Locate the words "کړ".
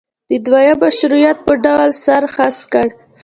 2.73-2.87